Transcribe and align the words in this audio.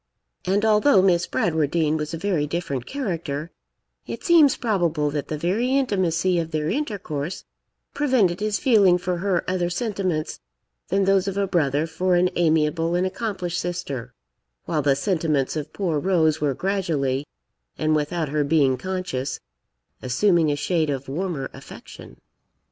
And 0.45 0.65
although 0.65 1.03
Miss 1.03 1.27
Bradwardine 1.27 1.95
was 1.95 2.11
a 2.11 2.17
very 2.17 2.47
different 2.47 2.87
character, 2.87 3.51
it 4.07 4.23
seems 4.23 4.57
probable 4.57 5.11
that 5.11 5.27
the 5.27 5.37
very 5.37 5.77
intimacy 5.77 6.39
of 6.39 6.49
their 6.49 6.69
intercourse 6.71 7.45
prevented 7.93 8.39
his 8.39 8.57
feeling 8.57 8.97
for 8.97 9.17
her 9.17 9.47
other 9.47 9.69
sentiments 9.69 10.39
than 10.87 11.03
those 11.05 11.27
of 11.27 11.37
a 11.37 11.45
brother 11.45 11.85
for 11.85 12.15
an 12.15 12.31
amiable 12.35 12.95
and 12.95 13.05
accomplished 13.05 13.59
sister; 13.59 14.15
while 14.65 14.81
the 14.81 14.95
sentiments 14.95 15.55
of 15.55 15.71
poor 15.71 15.99
Rose 15.99 16.41
were 16.41 16.55
gradually, 16.55 17.27
and 17.77 17.95
without 17.95 18.29
her 18.29 18.43
being 18.43 18.77
conscious, 18.79 19.39
assuming 20.01 20.51
a 20.51 20.55
shade 20.55 20.89
of 20.89 21.07
warmer 21.09 21.47
affection. 21.53 22.19